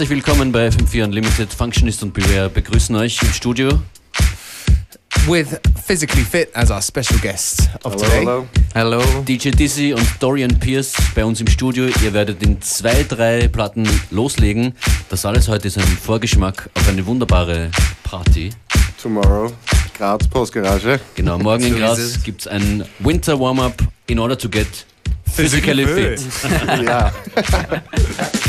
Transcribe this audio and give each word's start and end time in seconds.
Herzlich 0.00 0.16
willkommen 0.16 0.50
bei 0.50 0.66
FM4 0.66 1.04
Unlimited. 1.04 1.52
Functionist 1.52 2.02
und 2.02 2.14
Beware 2.14 2.48
begrüßen 2.48 2.96
euch 2.96 3.20
im 3.20 3.34
Studio. 3.34 3.82
With 5.26 5.48
Physically 5.86 6.24
Fit 6.24 6.48
as 6.56 6.70
our 6.70 6.80
special 6.80 7.20
guest 7.20 7.68
of 7.84 7.92
Hello, 7.92 7.98
today. 7.98 8.20
hello. 8.20 8.46
Hello. 8.72 9.22
DJ 9.28 9.50
Dizzy 9.50 9.92
und 9.92 10.06
Dorian 10.18 10.58
Pierce 10.58 10.94
bei 11.14 11.22
uns 11.22 11.42
im 11.42 11.48
Studio. 11.48 11.84
Ihr 12.02 12.14
werdet 12.14 12.42
in 12.42 12.62
zwei, 12.62 13.04
drei 13.06 13.46
Platten 13.48 13.86
loslegen. 14.10 14.72
Das 15.10 15.26
alles 15.26 15.48
heute 15.48 15.68
ist 15.68 15.76
ein 15.76 15.84
Vorgeschmack 15.84 16.70
auf 16.74 16.88
eine 16.88 17.04
wunderbare 17.04 17.70
Party. 18.02 18.48
Tomorrow, 19.02 19.52
Graz 19.98 20.26
Postgarage. 20.28 20.98
Genau, 21.14 21.38
morgen 21.38 21.64
in 21.64 21.76
Graz 21.76 22.22
gibt 22.22 22.40
es 22.40 22.46
ein 22.46 22.86
Winter 23.00 23.38
Warm-Up 23.38 23.74
in 24.06 24.18
order 24.18 24.38
to 24.38 24.48
get 24.48 24.66
physically 25.26 25.84
fit. 25.84 26.22
ja. 26.86 27.12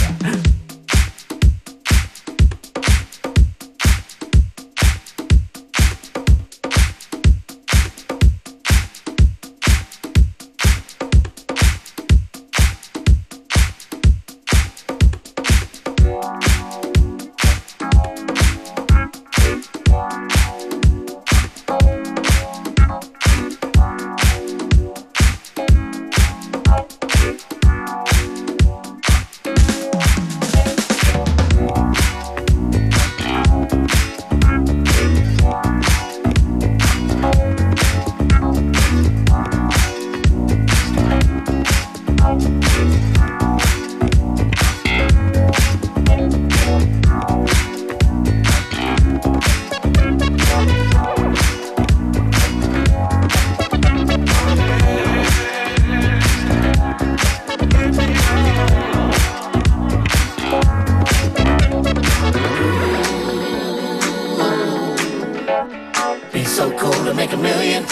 make 67.31 67.39
a 67.39 67.43
million, 67.43 67.85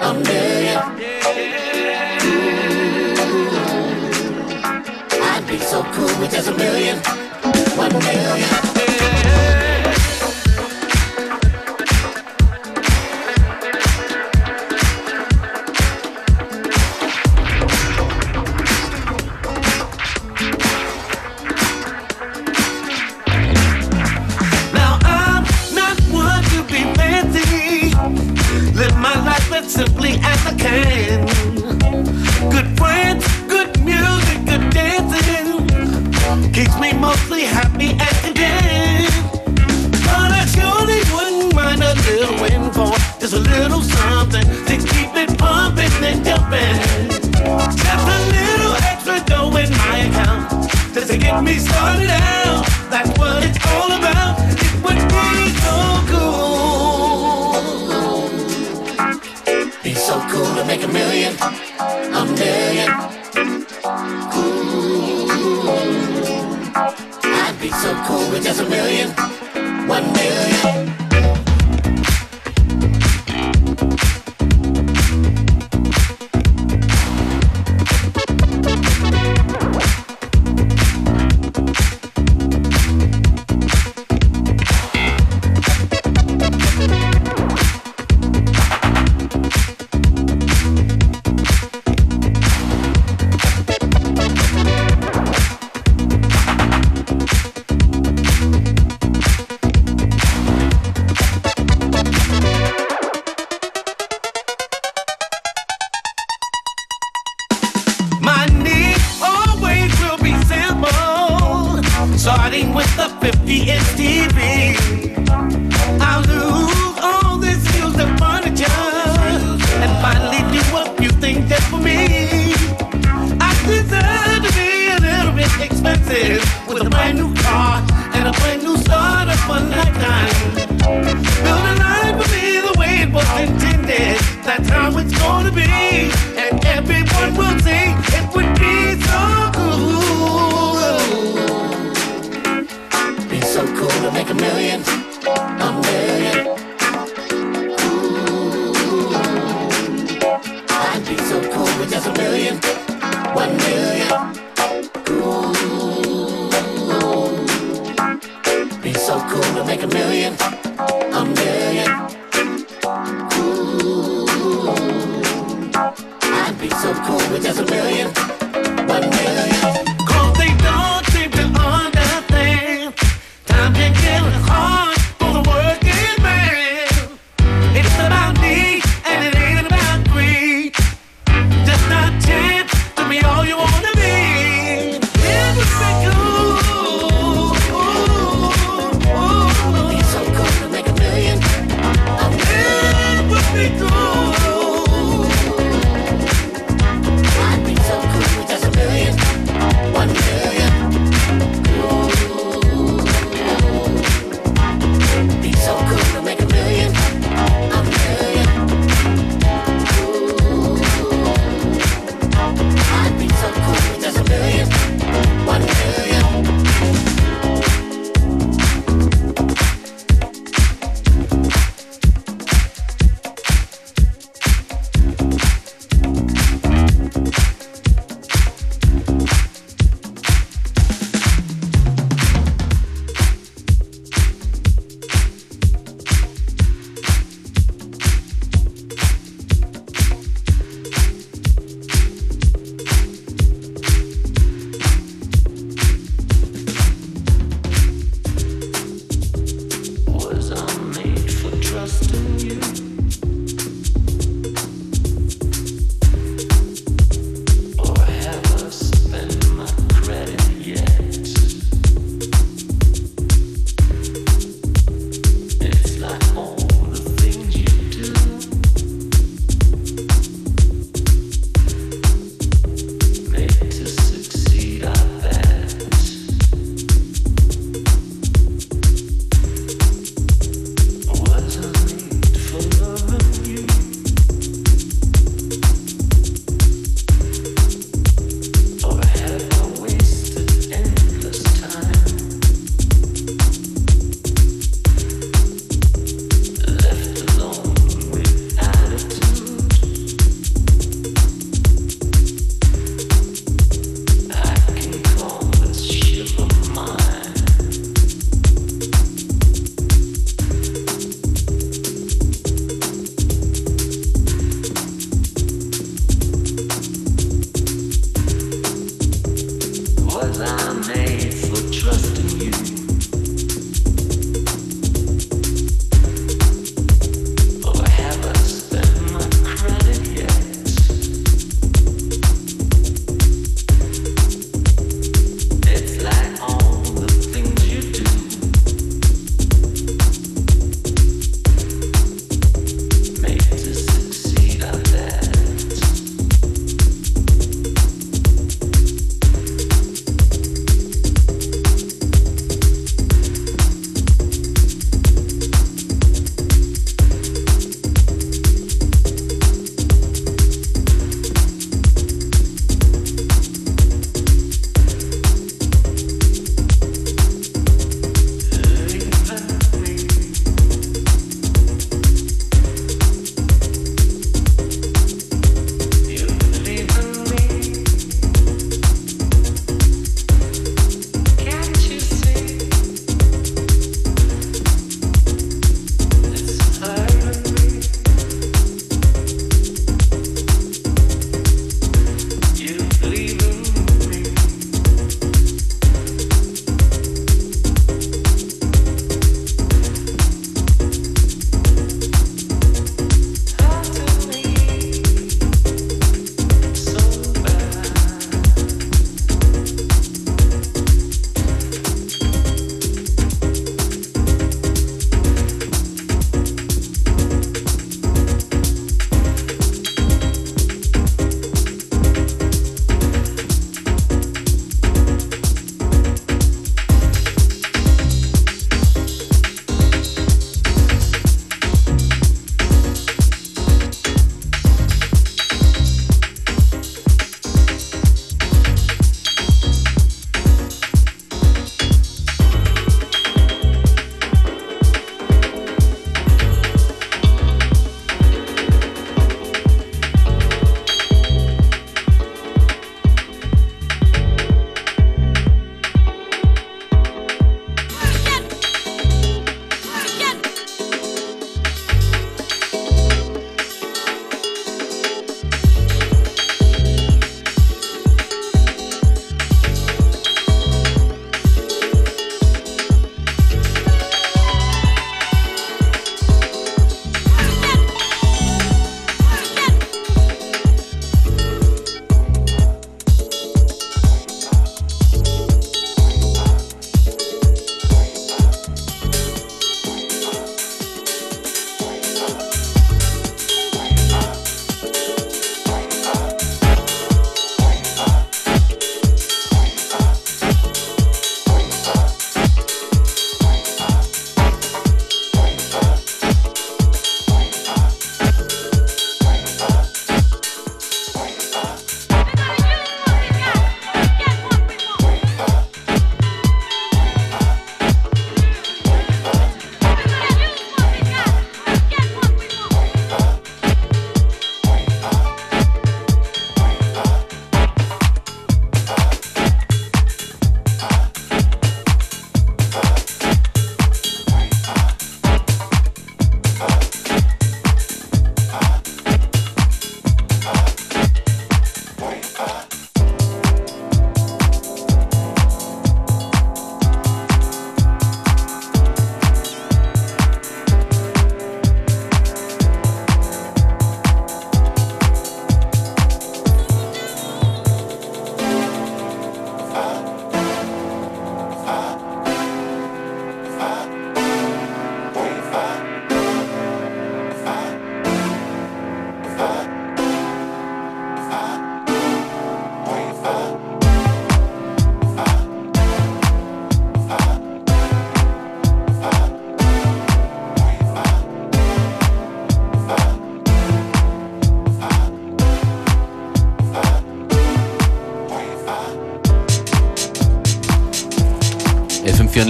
a 0.00 0.14
million. 0.14 0.78
Ooh. 2.24 3.16
I'd 5.22 5.44
be 5.48 5.58
so 5.58 5.82
cool 5.92 6.20
with 6.20 6.30
just 6.30 6.48
a 6.48 6.56
million, 6.56 6.98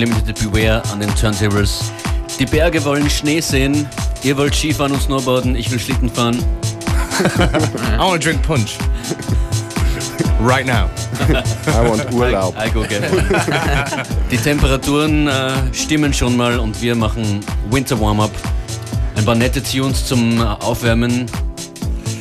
Unlimited 0.00 0.38
Beware 0.40 0.82
an 0.90 1.00
den 1.00 1.14
Turntables. 1.14 1.92
Die 2.38 2.46
Berge 2.46 2.82
wollen 2.86 3.10
Schnee 3.10 3.40
sehen, 3.40 3.86
ihr 4.22 4.34
wollt 4.38 4.54
Skifahren 4.54 4.92
und 4.92 5.02
Snowboarden, 5.02 5.54
ich 5.54 5.70
will 5.70 5.78
Schlitten 5.78 6.08
fahren. 6.08 6.38
I 7.98 7.98
want 7.98 8.22
to 8.22 8.30
drink 8.30 8.42
punch. 8.42 8.78
right 10.40 10.64
now. 10.64 10.88
I 11.28 11.86
want 11.86 12.10
Urlaub. 12.14 12.56
I, 12.56 12.68
I 12.68 12.70
go 12.70 12.82
get 12.82 13.02
one. 13.12 14.04
Die 14.30 14.38
Temperaturen 14.38 15.28
äh, 15.28 15.52
stimmen 15.72 16.14
schon 16.14 16.34
mal 16.34 16.58
und 16.58 16.80
wir 16.80 16.94
machen 16.94 17.40
Winter 17.70 18.00
Warm-Up. 18.00 18.32
Ein 19.16 19.26
paar 19.26 19.34
nette 19.34 19.62
Tunes 19.62 20.06
zum 20.06 20.40
äh, 20.40 20.44
Aufwärmen. 20.44 21.26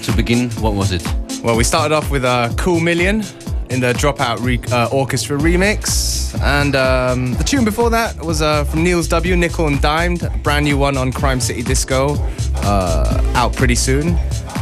Zu 0.01 0.12
Beginn, 0.12 0.51
what 0.59 0.75
was 0.75 0.91
it? 0.91 1.03
Well, 1.43 1.57
we 1.57 1.63
started 1.63 1.95
off 1.95 2.12
with 2.12 2.25
a 2.25 2.50
Cool 2.62 2.81
Million 2.81 3.24
in 3.70 3.80
the 3.80 3.94
Dropout 3.94 4.42
re- 4.44 4.60
uh, 4.72 4.90
Orchestra 4.92 5.38
remix. 5.38 6.40
And 6.42 6.76
um, 6.76 7.34
the 7.36 7.44
tune 7.44 7.66
before 7.66 7.90
that 7.92 8.18
was 8.24 8.42
uh, 8.42 8.64
from 8.66 8.84
Niels 8.84 9.08
W. 9.10 9.36
Nickel 9.36 9.68
and 9.68 9.82
Dimed, 9.82 10.30
brand 10.44 10.66
new 10.66 10.78
one 10.78 10.98
on 10.98 11.12
Crime 11.12 11.40
City 11.40 11.62
Disco, 11.62 12.16
uh, 12.64 13.34
out 13.36 13.56
pretty 13.56 13.76
soon. 13.76 14.18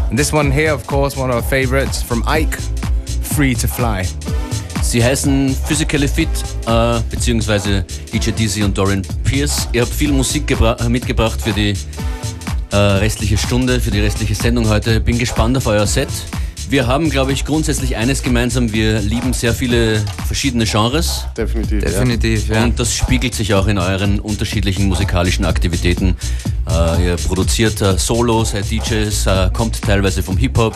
And 0.09 0.17
this 0.17 0.31
one 0.31 0.51
here, 0.51 0.71
of 0.71 0.85
course, 0.87 1.17
one 1.17 1.29
of 1.29 1.35
our 1.35 1.41
favorites 1.41 2.01
from 2.01 2.23
Ike, 2.27 2.59
Free 3.35 3.53
to 3.55 3.67
Fly. 3.67 4.05
Sie 4.81 5.03
heißen 5.03 5.53
Physically 5.67 6.07
Fit, 6.07 6.29
äh, 6.65 6.99
beziehungsweise 7.09 7.85
DJ 8.13 8.31
Dizzy 8.31 8.63
und 8.63 8.77
Dorian 8.77 9.01
Pierce. 9.25 9.67
Ihr 9.73 9.81
habt 9.81 9.93
viel 9.93 10.13
Musik 10.13 10.49
äh, 10.49 10.89
mitgebracht 10.89 11.41
für 11.41 11.51
die 11.51 11.73
äh, 12.71 12.75
restliche 12.75 13.37
Stunde, 13.37 13.81
für 13.81 13.91
die 13.91 13.99
restliche 13.99 14.33
Sendung 14.33 14.69
heute. 14.69 14.99
Bin 15.01 15.17
gespannt 15.17 15.57
auf 15.57 15.67
euer 15.67 15.85
Set. 15.85 16.07
Wir 16.69 16.85
haben, 16.85 17.09
glaube 17.09 17.31
ich, 17.31 17.45
grundsätzlich 17.45 17.95
eines 17.95 18.23
gemeinsam. 18.23 18.73
Wir 18.73 18.99
lieben 18.99 19.31
sehr 19.31 19.53
viele 19.53 20.03
verschiedene 20.25 20.65
Genres. 20.65 21.25
Definitiv. 21.37 21.81
Definitiv, 21.81 22.49
ja. 22.49 22.63
Und 22.65 22.77
das 22.77 22.93
spiegelt 22.93 23.33
sich 23.33 23.53
auch 23.53 23.67
in 23.67 23.77
euren 23.77 24.19
unterschiedlichen 24.19 24.87
musikalischen 24.87 25.45
Aktivitäten. 25.45 26.17
Äh, 26.69 27.05
ihr 27.05 27.15
produziert 27.15 27.81
äh, 27.81 27.97
Solos, 27.97 28.51
seid 28.51 28.69
DJs, 28.69 29.27
äh, 29.27 29.49
kommt 29.53 29.81
teilweise 29.81 30.21
vom 30.21 30.35
Hip-Hop, 30.35 30.75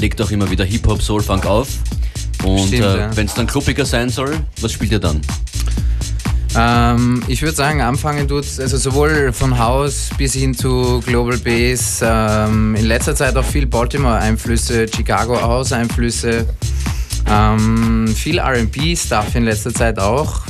legt 0.00 0.20
auch 0.20 0.30
immer 0.32 0.50
wieder 0.50 0.64
Hip-Hop, 0.64 1.00
Soul-Funk 1.00 1.46
auf. 1.46 1.68
Und 2.42 2.66
Stimmt, 2.66 2.82
äh, 2.82 2.98
ja. 2.98 3.16
wenn 3.16 3.26
es 3.26 3.34
dann 3.34 3.46
kluppiger 3.46 3.86
sein 3.86 4.08
soll, 4.08 4.36
was 4.60 4.72
spielt 4.72 4.90
ihr 4.90 4.98
dann? 4.98 5.20
Ähm, 6.56 7.22
ich 7.28 7.42
würde 7.42 7.56
sagen, 7.56 7.82
anfangen 7.82 8.26
tut 8.26 8.44
also 8.58 8.76
sowohl 8.76 9.32
von 9.32 9.58
House 9.58 10.10
bis 10.16 10.34
hin 10.34 10.54
zu 10.54 11.00
Global 11.06 11.38
Bass. 11.38 12.00
Ähm, 12.02 12.74
in 12.74 12.86
letzter 12.86 13.14
Zeit 13.14 13.36
auch 13.36 13.44
viel 13.44 13.66
Baltimore-Einflüsse, 13.66 14.86
Chicago 14.88 15.40
House-Einflüsse. 15.40 16.46
Ähm, 17.30 18.08
viel 18.08 18.40
RB-Stuff 18.40 19.34
in 19.34 19.44
letzter 19.44 19.74
Zeit 19.74 19.98
auch. 19.98 20.40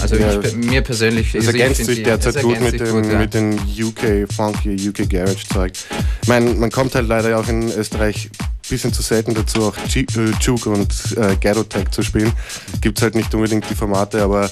Also 0.00 0.16
Ja. 0.16 0.40
ich, 0.40 0.54
mir 0.54 0.82
persönlich. 0.82 1.32
Das 1.32 1.46
also 1.46 1.56
ich 1.56 1.62
ergänzt 1.62 1.84
sich 1.84 2.02
derzeit 2.02 2.42
gut 2.42 2.60
mit 2.60 2.78
gut, 2.78 3.06
ja. 3.06 3.18
mit 3.18 3.34
den 3.34 3.54
UK 3.54 4.30
Funky, 4.32 4.88
UK 4.88 5.08
Garage 5.08 5.46
Zeug. 5.52 5.72
Ich 6.22 6.28
meine, 6.28 6.54
man 6.54 6.70
kommt 6.70 6.94
halt 6.94 7.08
leider 7.08 7.38
auch 7.38 7.48
in 7.48 7.70
Österreich 7.72 8.30
ein 8.40 8.48
bisschen 8.68 8.92
zu 8.92 9.02
selten 9.02 9.34
dazu, 9.34 9.64
auch 9.64 9.76
äh, 9.94 10.04
Juke 10.40 10.70
und 10.70 10.92
äh, 11.16 11.36
Ghetto 11.36 11.64
Tech 11.64 11.90
zu 11.90 12.02
spielen. 12.02 12.32
Gibt 12.80 12.98
es 12.98 13.02
halt 13.02 13.14
nicht 13.14 13.34
unbedingt 13.34 13.68
die 13.70 13.74
Formate, 13.74 14.22
aber 14.22 14.50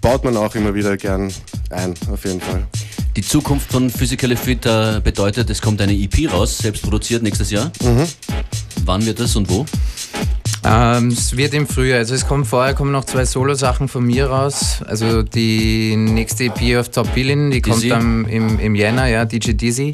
baut 0.00 0.24
man 0.24 0.36
auch 0.36 0.54
immer 0.54 0.74
wieder 0.74 0.96
gern 0.96 1.32
ein, 1.70 1.94
auf 2.10 2.24
jeden 2.24 2.40
Fall. 2.40 2.66
Die 3.16 3.22
Zukunft 3.22 3.70
von 3.70 3.90
Physically 3.90 4.36
Fit 4.36 4.64
äh, 4.64 5.00
bedeutet, 5.02 5.50
es 5.50 5.60
kommt 5.60 5.80
eine 5.80 5.92
EP 5.92 6.32
raus, 6.32 6.58
selbst 6.58 6.82
produziert 6.82 7.22
nächstes 7.22 7.50
Jahr. 7.50 7.70
Wann 8.84 9.04
wird 9.04 9.20
das 9.20 9.36
und 9.36 9.48
wo? 9.50 9.66
Ähm, 10.64 11.08
es 11.08 11.36
wird 11.36 11.54
im 11.54 11.66
Frühjahr, 11.66 11.98
also 11.98 12.14
es 12.14 12.26
kommen 12.26 12.44
vorher 12.44 12.74
kommen 12.74 12.92
noch 12.92 13.04
zwei 13.04 13.24
Solo-Sachen 13.24 13.88
von 13.88 14.04
mir 14.04 14.26
raus. 14.26 14.80
Also 14.86 15.22
die 15.24 15.96
nächste 15.96 16.44
EP 16.44 16.78
auf 16.78 16.88
Top 16.90 17.12
Billin, 17.14 17.50
die 17.50 17.60
kommt 17.60 17.76
Dizzy. 17.78 17.88
dann 17.88 18.26
im, 18.26 18.60
im 18.60 18.74
Jänner, 18.76 19.06
ja, 19.06 19.24
DJ 19.24 19.52
Dizzy. 19.52 19.90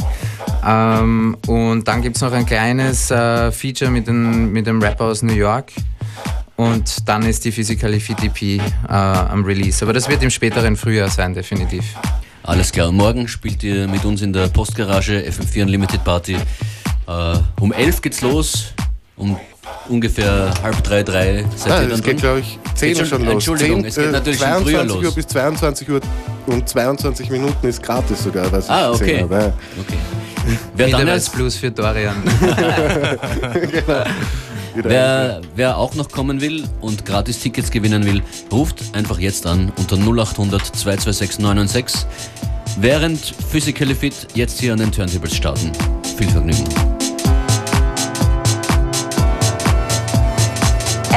Ähm, 0.67 1.37
und 1.47 1.89
dann 1.89 2.03
gibt 2.03 2.17
es 2.17 2.23
noch 2.23 2.33
ein 2.33 2.45
kleines 2.45 3.11
äh, 3.11 3.51
Feature 3.51 3.91
mit, 3.91 4.07
dem- 4.09 4.53
mit 4.53 4.67
dem 4.67 4.83
Rapper 4.83 5.07
aus 5.07 5.23
New 5.23 5.33
York. 5.33 5.73
Und 6.57 7.09
dann 7.09 7.23
ist 7.23 7.45
die 7.45 7.53
Physically 7.53 8.01
Fit 8.01 8.23
EP 8.23 8.43
äh, 8.43 8.61
am 8.89 9.45
Release. 9.45 9.83
Aber 9.85 9.93
das 9.95 10.09
wird 10.09 10.23
im 10.23 10.31
späteren 10.31 10.77
Frühjahr 10.77 11.09
sein, 11.09 11.33
definitiv. 11.33 11.85
Alles 12.43 12.73
klar, 12.73 12.91
morgen 12.93 13.27
spielt 13.29 13.63
ihr 13.63 13.87
mit 13.89 14.05
uns 14.05 14.21
in 14.23 14.33
der 14.33 14.49
Postgarage 14.49 15.21
FM4 15.29 15.63
Unlimited 15.63 16.03
Party. 16.05 16.35
Äh, 17.07 17.35
um 17.61 17.73
11 17.73 18.03
geht's 18.03 18.21
los, 18.23 18.75
um 19.17 19.37
ungefähr 19.89 20.53
halb 20.63 20.83
drei, 20.85 21.03
drei 21.03 21.45
seid 21.57 21.73
Ah, 21.73 21.83
ihr 21.83 21.89
das 21.89 22.01
dann 22.01 22.11
geht, 22.11 22.15
dran? 22.15 22.21
glaube 22.21 22.41
ich, 22.41 22.59
10 22.75 22.89
Geht 22.89 22.99
Uhr 22.99 23.05
schon- 23.07 23.19
schon 23.19 23.25
los. 23.27 23.33
Entschuldigung, 23.35 23.81
10, 23.81 23.87
es 23.89 23.95
geht 23.97 24.13
natürlich 24.13 24.39
schon 24.39 24.49
22 24.49 24.75
früher 24.75 24.97
Uhr 24.97 25.03
los. 25.05 25.15
bis 25.15 25.27
22 25.27 25.91
Uhr 25.91 26.01
und 26.47 26.69
22 26.69 27.31
Minuten 27.31 27.67
ist 27.67 27.83
gratis 27.83 28.23
sogar, 28.23 28.51
was 28.53 28.69
Ah, 28.71 28.91
ich 28.93 28.99
gesehen 29.01 29.25
okay. 29.25 29.35
habe. 29.35 29.53
Okay. 29.81 29.99
Wer, 30.77 30.89
dann 30.89 31.03
Wieder 31.03 31.13
als, 31.13 31.29
Blues 31.29 31.57
für 31.57 31.71
Dorian. 31.71 32.17
Wieder 34.75 34.91
wer, 34.91 35.41
wer 35.57 35.77
auch 35.77 35.95
noch 35.95 36.09
kommen 36.11 36.41
will 36.41 36.65
und 36.81 37.05
gratis 37.05 37.41
Tickets 37.41 37.71
gewinnen 37.71 38.05
will, 38.07 38.23
ruft 38.53 38.77
einfach 38.95 39.19
jetzt 39.19 39.47
an 39.47 39.73
unter 39.77 39.97
0800 39.97 40.65
226 40.65 41.41
996. 41.41 42.07
Während 42.81 43.19
Physically 43.51 43.95
Fit 43.95 44.15
jetzt 44.35 44.61
hier 44.61 44.73
an 44.73 44.79
den 44.79 44.93
Turntables 44.93 45.35
starten. 45.35 45.73
Viel 46.17 46.29
Vergnügen. 46.29 46.65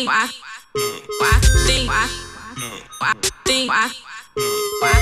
think 0.00 0.08
why 0.08 0.28
why 1.20 1.40
think 1.66 1.88
why 1.88 2.08
why 2.98 3.12
think 3.44 3.68
why 3.68 3.90
why 4.80 4.92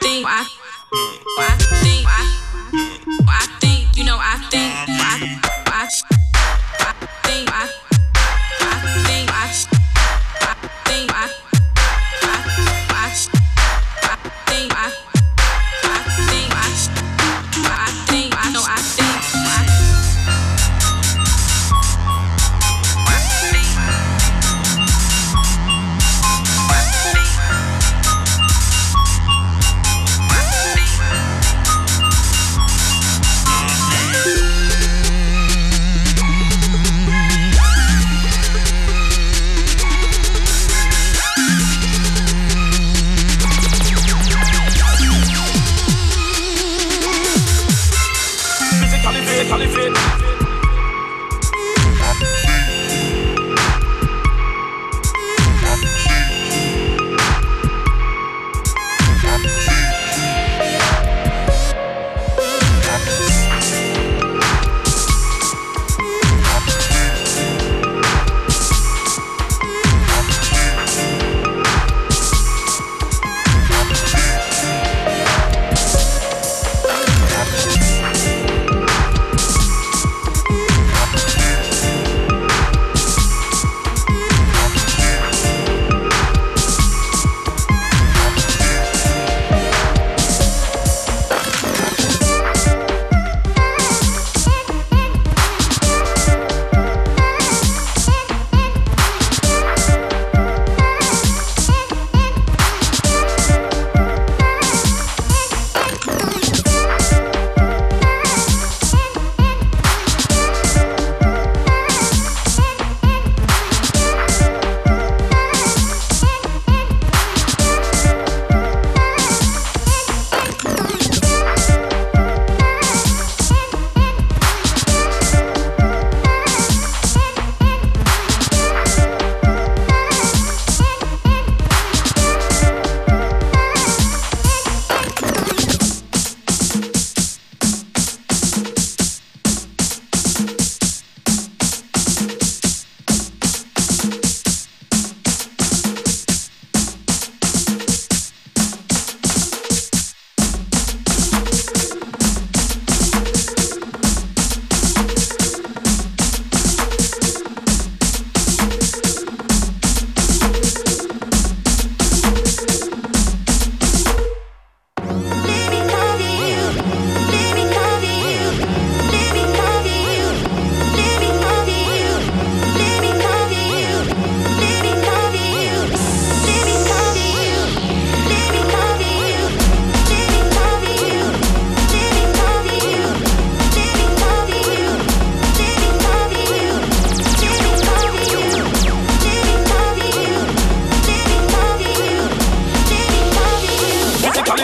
think 0.00 0.24
why 0.24 0.46
why 1.36 1.56
think 1.82 2.06
why 2.06 2.22
why 3.24 3.46
think 3.60 3.96
you 3.96 4.04
know 4.04 4.18
I 4.20 4.36
think 4.50 4.72
why 4.86 5.38
why 5.70 5.88
think 7.24 7.50
why 7.50 7.83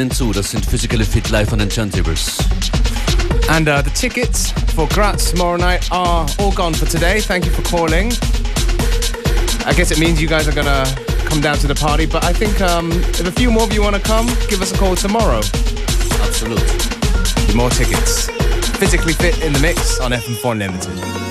Ihnen 0.00 0.10
zu, 0.10 0.32
das 0.32 0.50
sind 0.50 0.64
Physically 0.64 1.04
Fit 1.04 1.28
live 1.28 1.52
on 1.52 1.58
den 1.58 1.68
Turntables. 1.68 2.38
And 3.50 3.68
uh, 3.68 3.82
the 3.82 3.90
tickets 3.90 4.50
for 4.74 4.88
Graz 4.88 5.30
tomorrow 5.30 5.58
night 5.58 5.86
are 5.92 6.26
all 6.38 6.52
gone 6.52 6.72
for 6.72 6.86
today. 6.86 7.20
Thank 7.20 7.44
you 7.44 7.52
for 7.52 7.62
calling. 7.62 8.10
I 9.66 9.74
guess 9.74 9.90
it 9.90 9.98
means 9.98 10.20
you 10.20 10.28
guys 10.28 10.48
are 10.48 10.54
gonna 10.54 10.84
come 11.26 11.42
down 11.42 11.58
to 11.58 11.66
the 11.66 11.74
party, 11.74 12.06
but 12.06 12.24
I 12.24 12.32
think 12.32 12.60
um, 12.62 12.90
if 12.92 13.26
a 13.26 13.32
few 13.32 13.50
more 13.50 13.64
of 13.64 13.74
you 13.74 13.82
wanna 13.82 14.00
come, 14.00 14.26
give 14.48 14.62
us 14.62 14.72
a 14.72 14.78
call 14.78 14.96
tomorrow. 14.96 15.42
Absolut. 16.24 16.64
More 17.54 17.70
tickets. 17.70 18.30
Physically 18.78 19.12
fit 19.12 19.42
in 19.42 19.52
the 19.52 19.60
mix 19.60 20.00
on 20.00 20.12
FM4 20.12 20.58
Limited. 20.58 21.29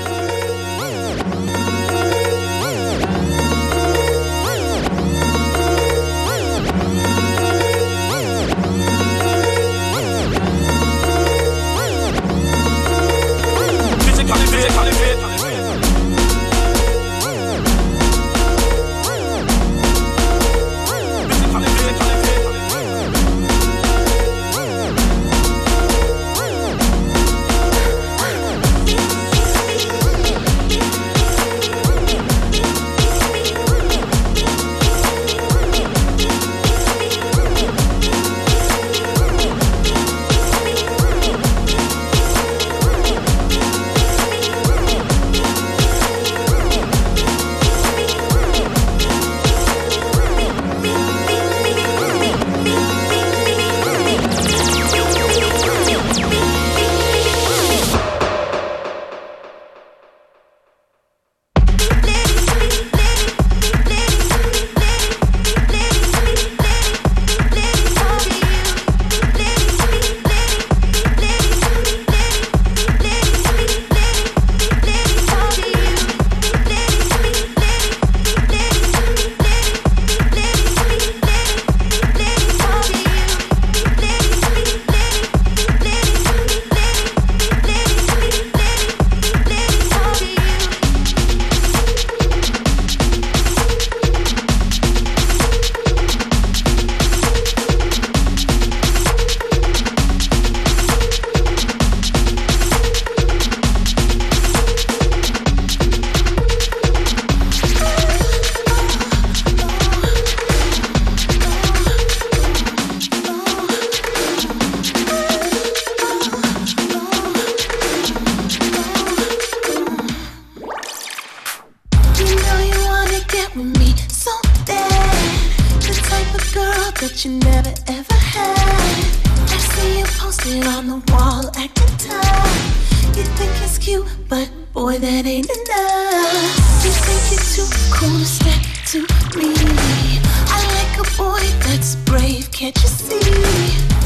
Can't 142.71 142.83
you 142.83 142.89
see? 142.89 143.19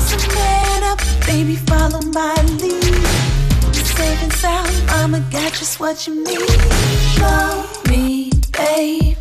So 0.08 0.36
man 0.36 0.84
up, 0.84 1.00
baby, 1.26 1.56
follow 1.56 2.02
my 2.14 2.36
lead. 2.60 2.84
Safe 3.74 4.24
and 4.24 4.34
sound, 4.34 4.88
mama 4.88 5.20
got 5.32 5.54
just 5.54 5.80
what 5.80 6.08
you 6.08 6.24
need. 6.24 7.20
Love 7.20 7.88
me, 7.90 8.32
baby. 8.52 9.16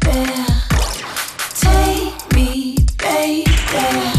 Take 1.55 2.35
me, 2.35 2.76
baby. 2.98 4.12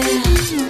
Baby. 0.00 0.65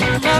You. 0.00 0.30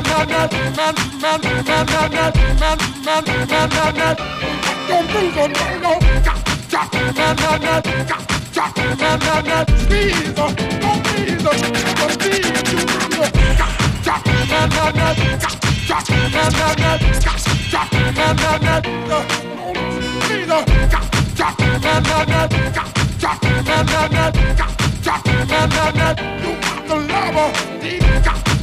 got 26.60 26.88
the 26.88 26.96
lava, 26.96 27.80
deep 27.80 28.59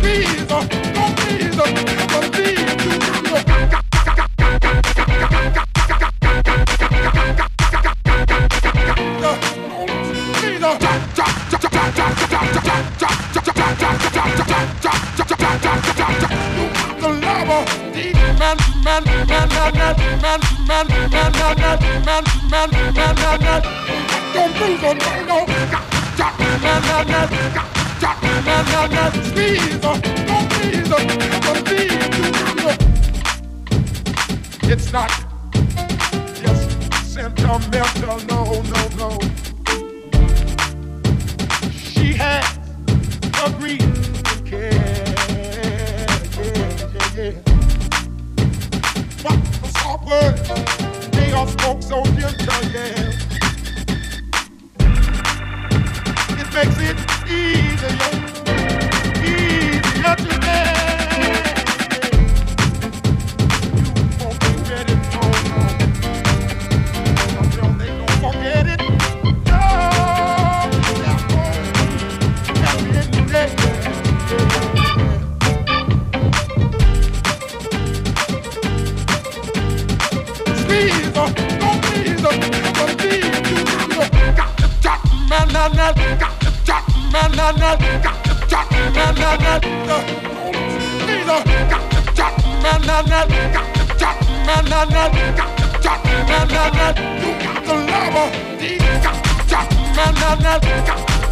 Squeeze, 0.00 0.28
squeeze, 0.38 1.54
squeeze. 1.54 2.39
It's 34.72 34.92
not 34.92 35.10
just 36.42 36.92
sentimental, 37.12 38.18
no, 38.28 38.62
no, 38.62 38.88
no. 38.96 39.18
She 41.72 42.12
has 42.14 42.58
agreed 43.44 43.80
care. 44.44 46.06
Yeah, 46.36 47.14
yeah, 47.16 47.32
yeah. 47.32 47.59
Words, 50.10 50.42
they 51.12 51.30
are 51.30 51.46
so 51.46 52.02
gentle, 52.02 52.64
yeah. 52.72 53.12
It 56.40 56.48
makes 56.52 56.78
it 56.80 56.98
easier, 57.30 57.94
easier 59.22 60.16
to 60.16 60.40
bear. 60.40 60.79
man, 94.88 95.36
got 95.36 95.56
to 95.58 96.08
man, 96.28 96.48
man, 96.48 96.72
man. 96.72 96.94
You 97.20 97.32
got 97.42 97.64
the 97.64 97.74
love 97.74 98.14
her. 98.16 98.28
These 98.56 98.78
got 99.02 99.68
man, 99.96 100.14
man, 100.14 100.38
man. 100.40 100.60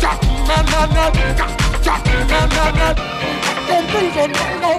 Got 0.00 0.20
to 0.20 0.28
man, 0.48 0.64
man, 0.66 0.88
man. 0.92 1.36
Got 1.84 2.04
to 2.04 2.10
man, 2.28 2.48
man, 2.50 2.72
man. 2.76 2.94
Don't 3.68 3.86
lose 3.92 4.14
her, 4.14 4.28
no, 4.28 4.44
no. 4.60 4.70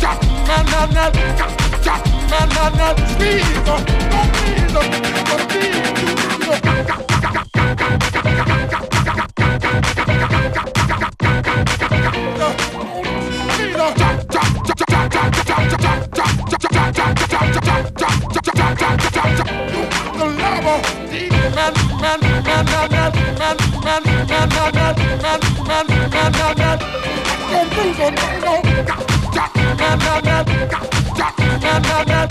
Got 0.00 0.20
to 0.20 0.28
man, 0.46 0.64
man, 0.70 0.88
man. 0.94 1.12
Got 1.84 2.04
to 2.04 2.10
man, 2.30 2.48
man, 2.54 2.72
man. 2.76 2.94
Squeeze 3.08 3.42
her, 3.42 3.64
don't 3.66 4.30
squeeze 4.36 4.72
her, 4.72 4.84
don't 5.24 5.42
squeeze 5.50 5.76
her. 5.76 6.60
Got, 6.60 6.86
got, 6.86 7.08
got, 7.08 7.34
got. 7.34 7.47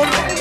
for 0.00 0.39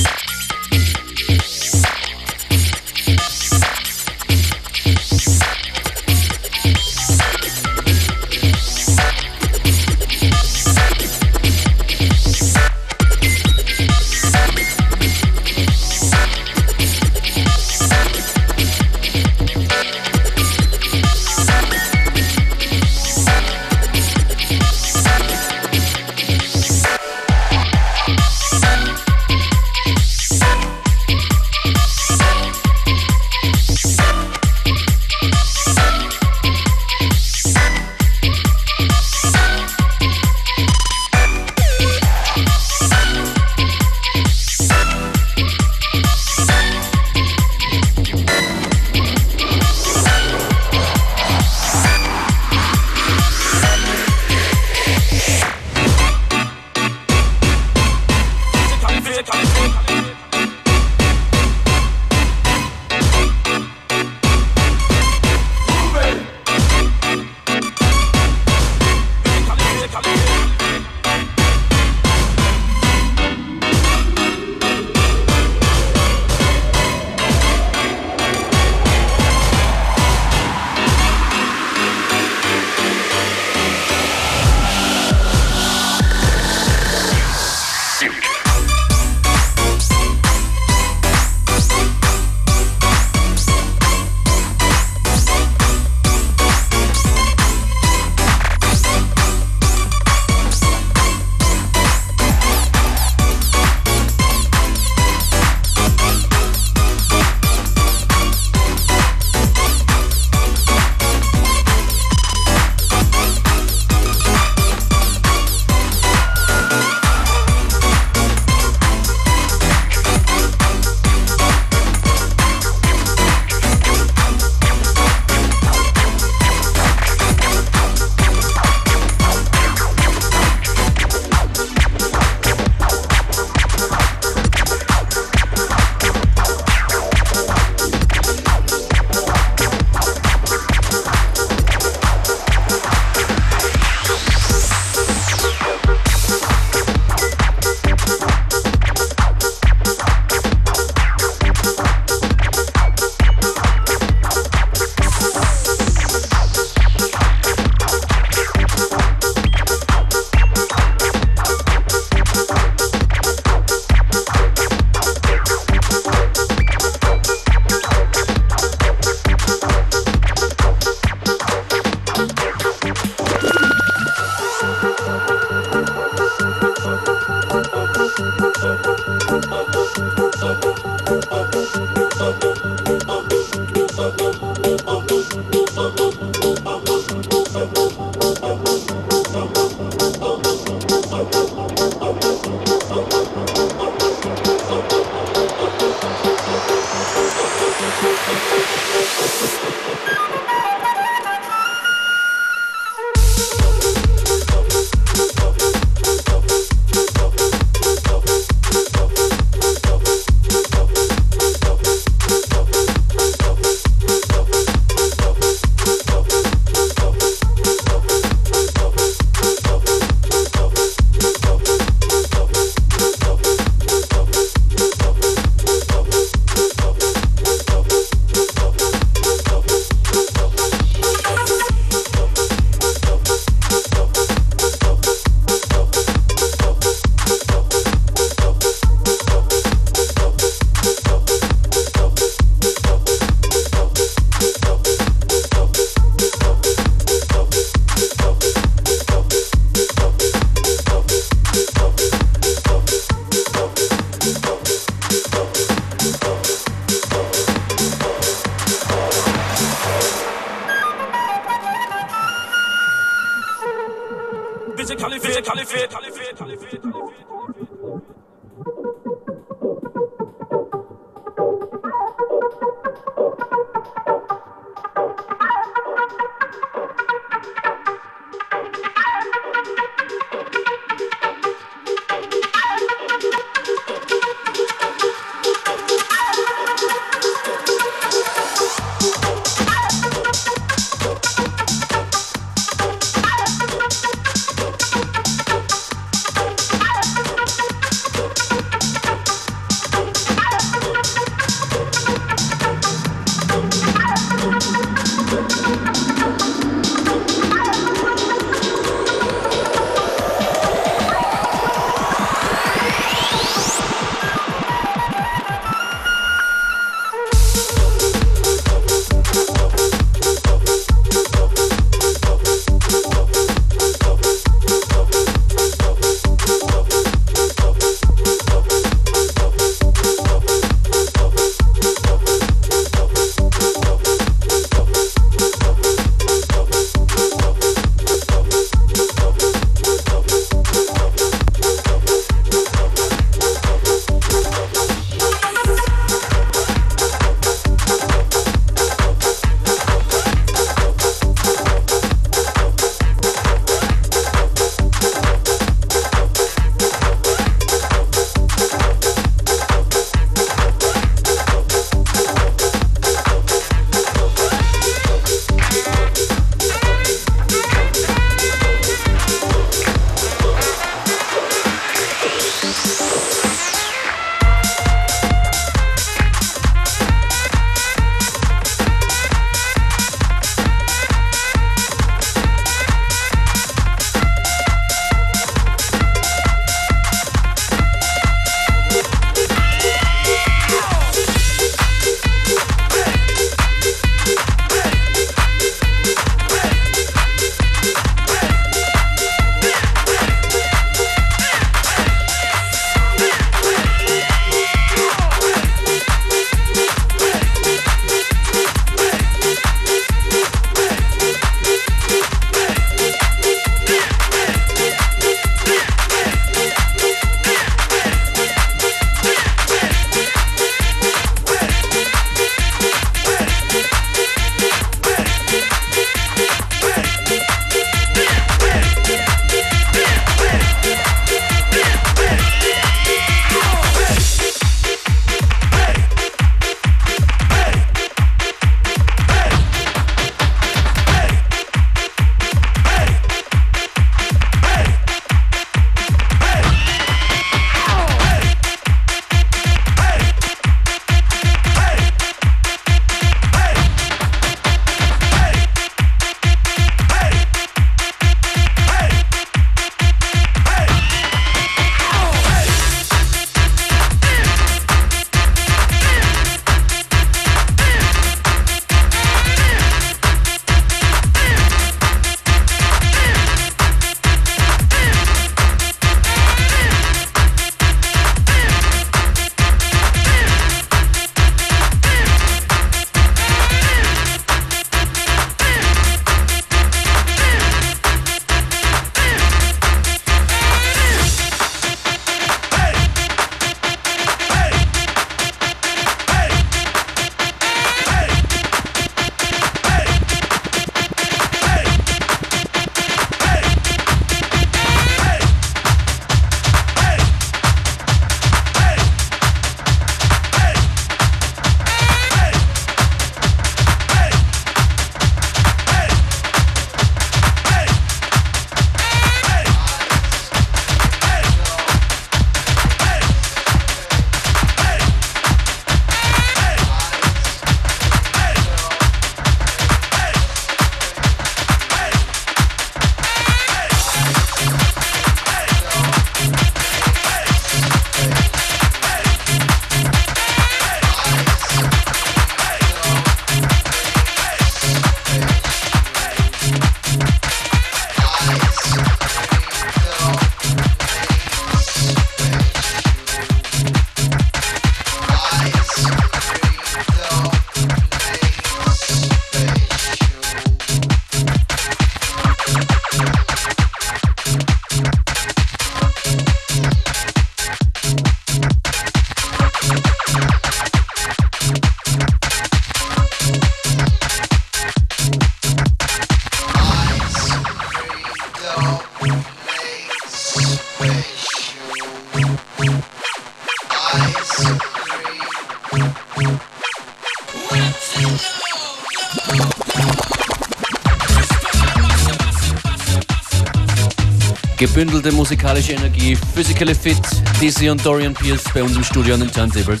gebündelte 594.76 595.32
musikalische 595.32 595.92
Energie, 595.92 596.36
Physically 596.54 596.94
Fit, 596.94 597.18
Dizzy 597.60 597.88
und 597.88 598.04
Dorian 598.04 598.34
Pierce 598.34 598.64
bei 598.74 598.82
uns 598.82 598.96
im 598.96 599.04
Studio 599.04 599.34
an 599.34 599.40
den 599.40 599.50
Turntables. 599.52 600.00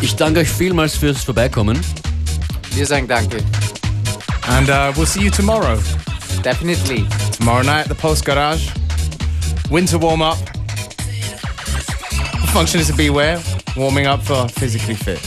Ich 0.00 0.14
danke 0.16 0.40
euch 0.40 0.48
vielmals 0.48 0.96
fürs 0.96 1.22
Vorbeikommen. 1.24 1.78
Wir 2.74 2.86
sagen 2.86 3.06
danke. 3.08 3.38
And 4.48 4.68
uh, 4.68 4.92
we'll 4.94 5.06
see 5.06 5.20
you 5.22 5.30
tomorrow. 5.30 5.78
Definitely. 6.42 7.04
Tomorrow 7.36 7.64
night 7.64 7.82
at 7.82 7.88
the 7.88 7.94
Post 7.94 8.24
Garage. 8.24 8.70
Winter 9.70 10.00
warm 10.00 10.22
up. 10.22 10.38
The 12.40 12.46
function 12.52 12.80
is 12.80 12.90
a 12.90 12.94
beware. 12.94 13.40
Warming 13.76 14.06
up 14.06 14.22
for 14.22 14.48
physically 14.48 14.94
fit. 14.94 15.20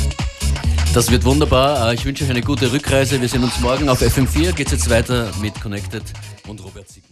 Das 0.94 1.12
wird 1.12 1.24
wunderbar. 1.24 1.89
Äh, 1.92 1.94
Ich 1.94 2.06
wünsche 2.06 2.24
euch 2.24 2.30
eine 2.32 2.42
gute 2.42 2.72
Rückreise. 2.72 3.22
Wir 3.22 3.30
sehen 3.30 3.44
uns 3.44 3.60
morgen 3.60 3.88
auf 3.89 4.02
FM4. 4.02 4.54
Geht 4.54 4.72
jetzt 4.72 4.89
weiter 4.89 5.30
mit 5.39 5.60
Connected 5.62 6.04
und 6.48 6.64
Robert 6.64 6.89
Sigmund. 6.89 7.11